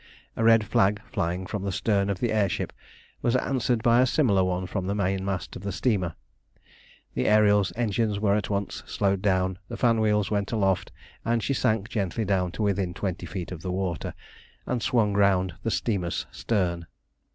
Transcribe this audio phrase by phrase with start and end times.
[0.35, 2.73] A red flag flying from the stern of the air ship
[3.21, 6.15] was answered by a similar one from the mainmast of the steamer.
[7.13, 10.91] The Ariel's engines were at once slowed down, the fan wheels went aloft,
[11.23, 14.15] and she sank gently down to within twenty feet of the water,
[14.65, 16.87] and swung round the steamer's stern.